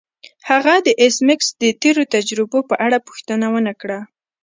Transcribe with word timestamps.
هغه 0.49 0.75
د 0.85 0.87
ایس 1.01 1.15
میکس 1.27 1.47
د 1.61 1.63
تیرو 1.81 2.03
تجربو 2.15 2.59
په 2.69 2.75
اړه 2.85 2.97
پوښتنه 3.07 3.45
ونه 3.53 3.73
کړه 3.81 3.99